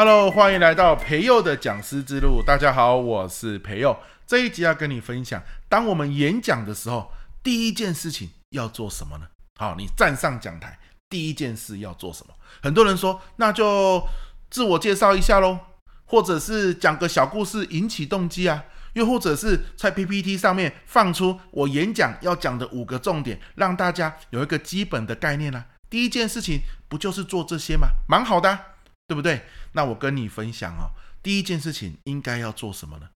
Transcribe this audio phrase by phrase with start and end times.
[0.00, 2.40] Hello，欢迎来到培佑的讲师之路。
[2.40, 3.98] 大家好，我是培佑。
[4.28, 7.10] 这一集要跟你分享，当我们演讲的时候，
[7.42, 9.26] 第一件事情要做什么呢？
[9.56, 10.78] 好，你站上讲台，
[11.10, 12.34] 第一件事要做什么？
[12.62, 14.06] 很多人说，那就
[14.48, 15.58] 自我介绍一下喽，
[16.04, 25.66] 或者是讲个小故事引起动机啊，又或者是在 PPT 上面放出我演讲要讲的五个重点，让大家有一个基本的概念啊。
[25.90, 27.88] 第一件事情不就是做这些吗？
[28.08, 28.60] 蛮好的啊。
[29.08, 29.42] 对不对？
[29.72, 33.08] 那我跟你分享哦，第一件事情应该要做什么呢？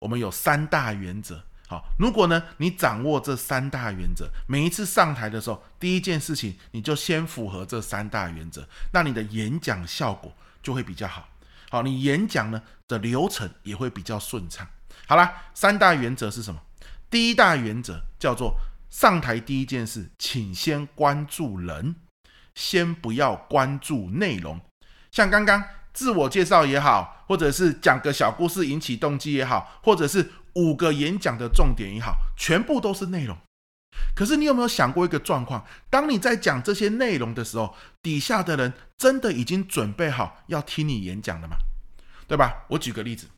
[0.00, 1.42] 我们有三大原则。
[1.66, 10.30] 好，如果呢你掌握这三大原则，每一次上台的时候，第一件事情你就先符合这三大原则，那你的演讲效果
[10.62, 11.26] 就会比较好。
[11.70, 14.68] 好，你演讲呢的流程也会比较顺畅。
[15.06, 16.60] 好啦，三大原则是什么？
[17.08, 18.56] 第一大原则叫做
[18.90, 21.96] 上台第一件事，请先关注人，
[22.54, 24.60] 先不要关注内容。
[25.14, 25.62] 像刚刚
[25.92, 33.38] 自我介绍也好，或者是讲个小故事引起动机也好，或者是五个演讲的重点也好，全部都是内容。
[34.16, 35.64] 可是你有没有想过一个状况？
[35.88, 41.54] 当你在讲这些内容的时候，底下的人真的已经准备好要听你演讲了吗？
[42.26, 42.64] 对吧？
[42.66, 43.28] 我举个例子，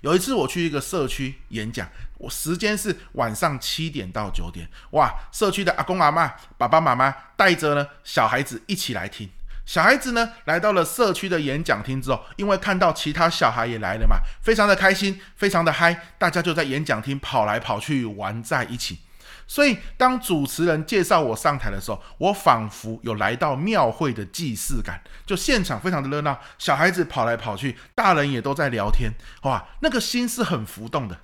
[0.00, 1.86] 有一次我去一个社区演讲，
[2.16, 9.28] 我时间是晚上七点到九点，哇，社区的阿公阿嬷、爸爸妈妈带着呢小孩子一起来听。
[9.70, 18.98] 小孩子呢，来到了社区的演讲厅之后，因为看到其他小孩也来了嘛，非常的开心，非常的嗨，大家就在演讲厅跑来跑去玩在一起。
[19.46, 31.20] 所以当主持人介绍我上台的时候，我仿佛有来到庙会的祭祀感，就现场非常的热闹，小孩子跑来跑去，大人也都在聊天，哇，那个心是很浮动的。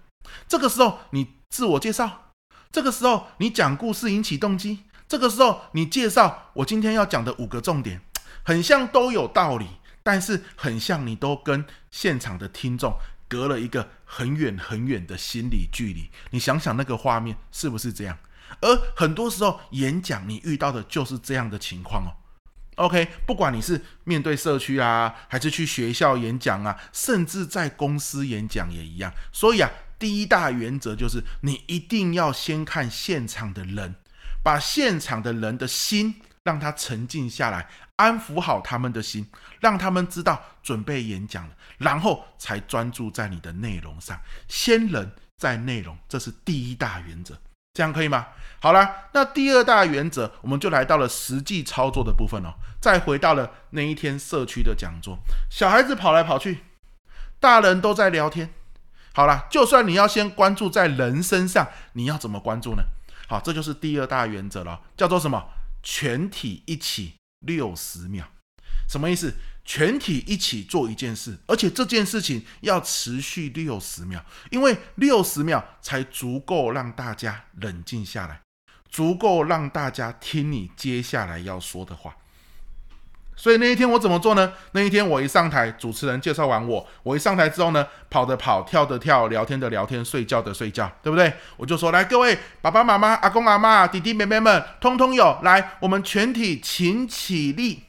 [0.47, 2.31] 这个时候你自我介绍，
[2.71, 8.03] 这个时候你讲故事引起动机，这个时候你介绍我今天要讲的五个重点。
[8.42, 9.67] 很像都有道理，
[10.03, 12.97] 但是很像你都跟现场的听众
[13.28, 16.11] 隔了一个很远很远的心理距离。
[16.31, 18.19] 你想想那个画面是不是这样？
[18.61, 22.15] 而很多时候演讲你遇到的就是这样的情况哦。
[22.77, 29.12] OK，不管你是面对社区啊，还是去学校演讲啊，甚至在公司演讲也一样。
[29.32, 33.97] 所以啊，第一大原则就是你一定要先看现场的人，
[34.43, 37.69] 把现场的人的心让他沉静下来。
[37.97, 39.27] 安抚好他们的心，
[39.59, 44.21] 让他们知道准备演讲了，然后才专注在你的内容上。
[44.49, 47.39] 先人在内容，这是第一大原则，
[47.73, 48.27] 这样可以吗？
[48.61, 52.53] 好了，那第二大原则，我们就来到了实际操作的部分哦。
[52.81, 55.19] 再回到了那一天社区的讲座，
[55.51, 56.65] 小孩子跑来跑去，
[57.41, 58.53] 大人都在聊天。
[59.15, 62.83] 好了，就算你要先关注在人身上，你要怎么关注呢？
[63.27, 65.43] 好，这就是第二大原则了，叫做什么？
[65.87, 67.15] 全体一起。
[67.41, 68.25] 六十秒，
[68.89, 69.33] 什么意思？
[69.65, 78.41] 全体一起做一件事，而且这件事情要持续六十秒，因为六十秒才足够让大家冷静下来，
[78.89, 82.17] 足够让大家听你接下来要说的话。
[83.37, 84.53] 所以那一天我怎么做呢？
[84.73, 91.33] 那一天我一上台，主持人介绍完我，我一上台之后呢，跑的跑，跳的跳，聊天的聊天，睡觉的睡觉，对不对？
[91.59, 97.83] 我就说，来，各位爸爸妈妈、阿公阿嬷、弟弟妹妹们，通通有来，我们全体请起立。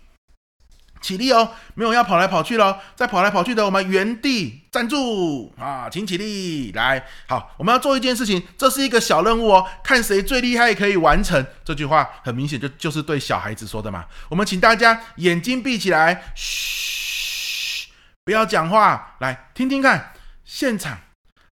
[1.02, 11.46] 起立哦，没有要跑来跑去喽，再跑来跑去的，我们原地站住啊，请起立，来，好，我们要做一件事情，这是一个小任务哦，看谁最厉害可以完成。
[11.64, 14.06] 这句话很明显就就是对小孩子说的嘛。
[14.30, 17.90] 我们请大家眼睛闭起来，嘘，
[18.24, 20.98] 不要讲话，来听听看，现场，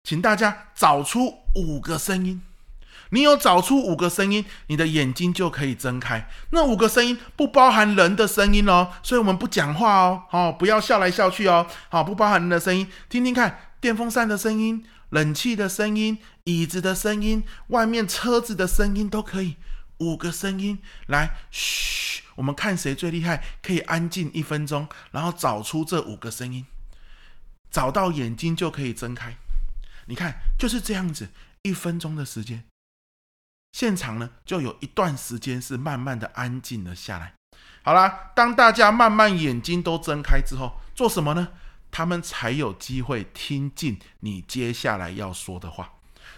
[0.04, 2.42] 请大家找出五个声音。
[3.16, 6.30] 你有找出五个声音，你的眼睛就可以睁开。
[6.50, 19.56] 那五个声音不包含人的声音哦，所以我们不讲话哦，好，不要笑来笑去哦，好，不包含人的声音，听听看，电风扇的声音、冷气的声音、椅子的声音、外面车子的声音都可以。
[20.00, 26.66] 五个声音，来，嘘，我们看谁最厉害，可以安静一分钟，然后找出这五个声音，
[27.72, 29.38] 找到眼睛就可以睁开。
[30.08, 31.30] 你看，就是这样子，
[31.62, 32.66] 一分钟的时间。
[33.76, 37.34] 现场呢，就有一段时间是慢慢的安静了下来。
[37.84, 41.50] 好啦，当大家慢慢眼睛都睁开之后，做什么呢？
[41.92, 45.90] 他们才有机会听进你接下来要说的话。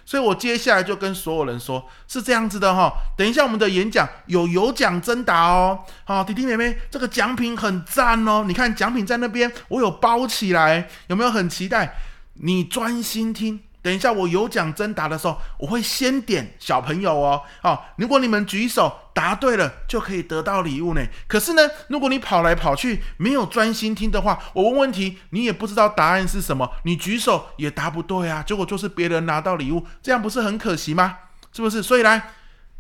[0.04, 2.92] 所以我接下来就跟所有人说，是这样子的哈。
[3.16, 5.84] 等一下我们的演讲有有奖征答哦。
[6.06, 8.46] 好，弟弟妹妹，这个奖品很赞哦。
[8.48, 11.98] 你看奖品在那边，我有包起来，有没有很期待？
[12.40, 17.42] 你专心听，等一下我有奖征答的时候，我会先点小朋友哦。
[17.64, 21.02] 哦，如果你们举手答对了，就可以得到礼物呢。
[21.28, 31.18] 可是呢，如果你跑来跑去没有专心听的话，我问问题你也不知道答案是什么，你举手也答不对啊，结果就是别人拿到礼物，这样不是很可惜吗？
[31.54, 31.82] 是不是？
[31.82, 32.34] 所以来，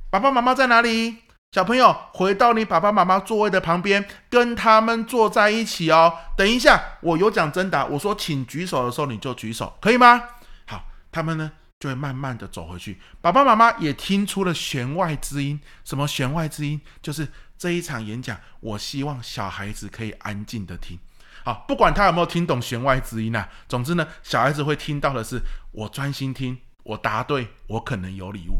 [0.09, 1.17] 爸爸妈妈在哪里？
[1.53, 6.13] 小朋友，回到你爸爸妈妈座位的旁边，跟他们坐在一起哦。
[6.35, 10.21] 等一下，我有奖征答，我说请举手的时候，你就举手，可以吗？
[11.17, 12.99] 他们呢就会慢慢的走回去。
[13.21, 16.79] 爸爸妈妈也听出了弦外之音，什么弦外之音？
[17.01, 17.27] 就是
[17.57, 20.99] 这一场演讲，我希望小孩子可以安静的听。
[21.43, 25.41] 好，不管他有没有听懂弦外之音啊，总之呢，小孩子会听到的是
[25.71, 28.59] 我专心听，我答对，我可能有礼物。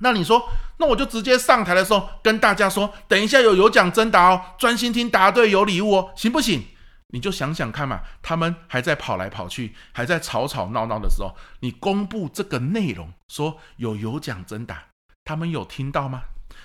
[0.00, 6.66] 那你说，那我就直接上台的时候跟大家说，等一下有有奖征答哦，专心听，答对有礼物哦，行不行？
[7.08, 14.86] 你就想想看嘛，他们还在跑来跑去，还在吵吵闹闹的时候，你公布这个内容，说有有奖征答，
[15.24, 16.24] 他们有听到吗？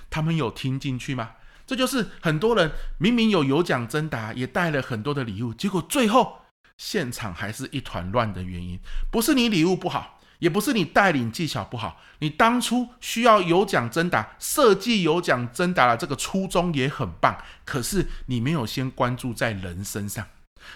[0.09, 1.31] 他们有听进去吗？
[1.67, 6.41] 这就是很多人明明有有奖征答，也带了很多的礼物，结果最后
[6.77, 8.79] 现场还是一团乱的原因，
[9.11, 10.19] 不是你礼物不好。
[10.41, 20.25] 也不是你带领技巧不好，你当初需要有奖征答，设计有奖征答的这个初衷也很棒，可是你没有先关注在人身上，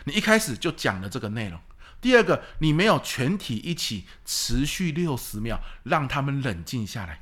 [0.03, 1.59] 你一开始就讲了这个内容。
[1.99, 7.21] 第二个，你没有全体一起持续六十秒，让他们冷静下来，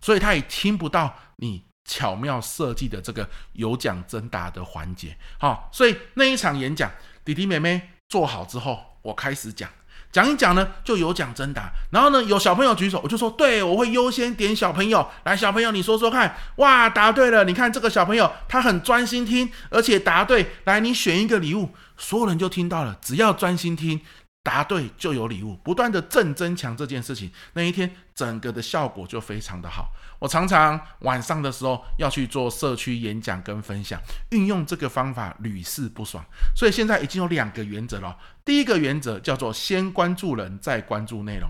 [0.00, 5.16] 所以他也听不到你巧妙设计的这个有奖征答的环节。
[5.38, 6.90] 好，所以那一场演讲，
[7.24, 9.70] 弟弟妹妹做好之后，我开始讲。
[10.10, 15.08] 讲一讲呢，就有奖征答，然后呢，有小朋友举手，我就说，对，我会优先点小朋友。
[15.24, 17.44] 来，小朋友，你说说看，哇，答对了！
[17.44, 20.52] 你看这个小朋友，他很专心听，而且答对。
[20.64, 24.00] 来，你选一个礼物，所有人就听到了，只要专心听。
[24.40, 29.92] 答对就有礼物，不断的正增强这件事情，那一天整个的效果就非常的好。
[30.18, 34.00] 我常常晚上的时候要去做社区演讲跟分享，
[34.30, 36.24] 运用这个方法屡试不爽。
[36.56, 38.16] 所以现在已经有两个原则了。
[38.44, 41.48] 第一个原则叫做先关注人，再关注内容；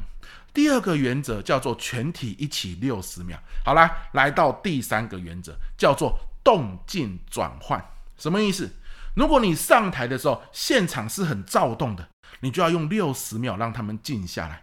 [0.52, 3.38] 第二个原则叫做全体一起六十秒。
[3.64, 7.82] 好啦，来到第三个原则，叫做动静转换。
[8.16, 8.70] 什么意思？
[9.14, 12.08] 如果你上台的时候，现场是很躁动的。
[12.40, 14.62] 你就要用六十秒让他们静下来，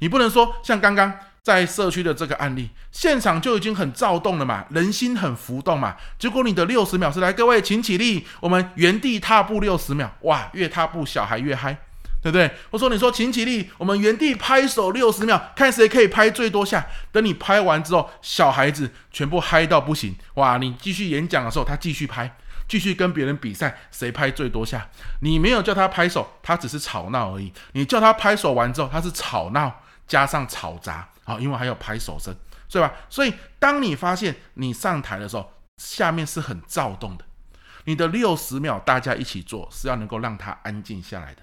[0.00, 5.94] 你不能说像刚刚在社区的这个案例，现场就已经很躁动了嘛，人心很浮动嘛。
[6.18, 11.72] 结果你的六十秒是来，各位请起立，我们原地踏步六十秒，哇，越踏步小孩越嗨，
[12.20, 12.50] 对不对？
[12.70, 16.84] 我说你说请起立，我们原地拍手六十秒，看谁可以拍最多下。
[17.12, 22.36] 等你拍完之后，小孩子全部嗨到不行，哇，你继续演讲的时候，他继续拍。
[22.66, 24.88] 继续跟别人比赛，谁拍最多下？
[25.20, 27.52] 你没有叫他拍手，他只是吵闹而已。
[27.74, 29.72] 你叫他拍手完之后，他是吵闹
[30.08, 32.34] 加上吵杂好，因为还有拍手声，
[32.70, 32.94] 对吧？
[33.10, 37.24] 所以当你发现你上台的时候，下面是很躁动的，
[37.84, 41.42] 你的六十秒大家一起做是要能够让他安静下来的。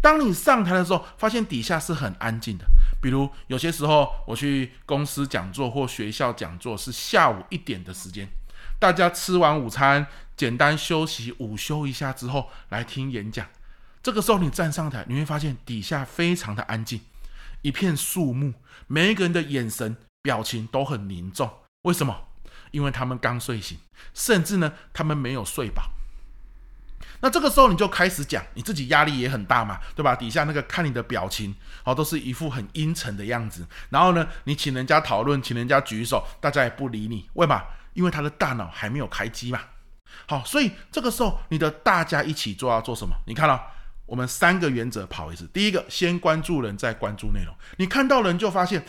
[0.00, 2.66] 当你上台的时候，发现底下是很安静的，
[3.00, 8.28] 比如有些时候我去公司讲座或学校讲座是下午一点的时间。
[8.78, 10.06] 大家吃完午餐，
[10.36, 13.46] 简单休息午休一下之后，来听演讲。
[14.02, 17.00] 这个时候你站上台，你会发现底下非常的安静，
[17.62, 18.52] 一片肃穆，
[18.86, 21.50] 每一个人的眼神、表情都很凝重。
[21.82, 22.28] 为什么？
[22.70, 23.78] 因为他们刚睡醒，
[24.14, 25.90] 甚至呢，他们没有睡饱。
[27.20, 30.16] 那这个时候你就开始讲，你自己压力也很大嘛，对吧？
[30.16, 33.66] 底下那个看你的表情，哦，都是一副很阴沉的样子。
[33.90, 37.62] 然后呢，你请人家讨论，请人家举手，大家也不理你，为嘛？
[37.94, 39.60] 因为他的大脑还没有开机嘛，
[40.26, 43.14] 好，所以这个时候你的大家一起做要做什么？
[43.26, 43.70] 你看到
[44.06, 47.54] 我们三个原则跑一次，第一个先关注人，再关注内容。
[47.76, 48.84] 你看到人就发现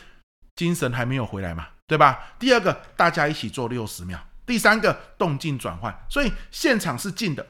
[0.55, 2.33] 精神还没有回来嘛，对吧？
[2.37, 5.97] 第二个大家一起做六十秒，第三个动静转换。
[6.09, 7.45] 所以现场是静的，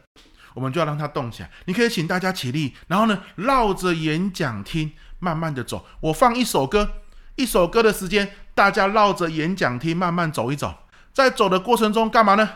[0.53, 1.49] 我们就要让它动起来。
[1.65, 5.85] 你可以请大家起立，然后呢绕着演讲厅慢慢的走。
[6.01, 7.01] 我放一首歌，
[7.35, 10.75] 一首歌的时间，大家绕着演讲厅慢慢走一走。
[11.11, 12.49] 在走的过程中干嘛呢？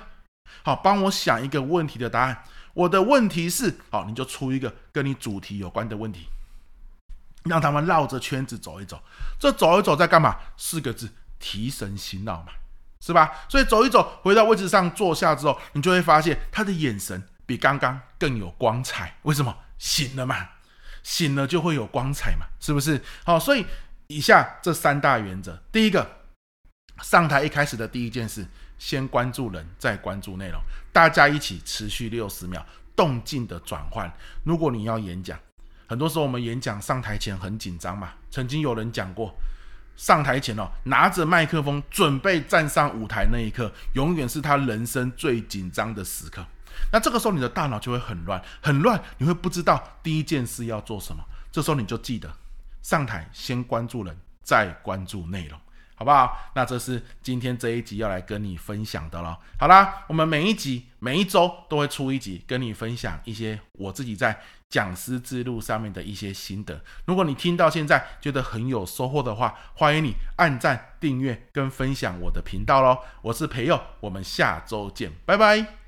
[0.63, 2.43] 好，帮我想一个问题的答案。
[2.77, 6.27] 我的问题是，好，你就出一个跟你主题有关的问题，
[7.45, 9.01] 让他们绕着圈子走一走。
[9.39, 10.37] 这走一走在干嘛？
[10.57, 12.51] 四个字：提神醒脑嘛，
[12.99, 13.31] 是吧？
[13.49, 19.17] 所以走一走，回到位置上坐下之后，你就会发现他的眼神比刚刚更有光彩。
[19.23, 19.57] 为什么？
[19.79, 20.49] 醒了嘛，
[21.01, 23.01] 醒了就会有光彩嘛，是不是？
[23.25, 23.65] 好，所以
[24.05, 26.17] 以下这三大原则，第一个。
[27.03, 28.43] 上台一开始的第一件事，
[28.77, 32.63] 先关注人，再关注内容，大家一起持续六十秒，
[32.95, 34.11] 动静的转换。
[34.43, 35.37] 如果你要演讲，
[35.87, 39.33] 很多时候我们演讲上台前很紧张嘛，曾经有人讲过，
[39.95, 46.45] 上台前哦，拿着麦克风准备站上舞台那一刻，永远是他人生最紧张的时刻。
[46.91, 51.23] 那这个时候你的大脑就会很乱，很乱，你会不知道第一件事要做什么。
[51.51, 52.31] 这时候你就记得，
[52.83, 55.59] 上台先关注人，再关注内容。
[55.97, 56.51] 好不好？
[56.53, 59.37] 那这是今天这一集要来跟你分享的了。
[59.59, 64.39] 好啦，我们每一集每一周都会出一集，跟你分享一些我自己在
[64.69, 66.79] 讲师之路上面的一些心得。
[67.05, 72.99] 如果你听到现在觉得很有收获的话，欢迎你按赞、订阅跟分享我的频道喽。
[73.23, 75.86] 我是培佑，我们下周见，拜拜。